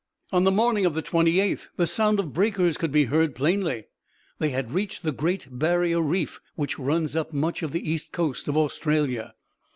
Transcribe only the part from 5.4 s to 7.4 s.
Barrier Reef, which runs up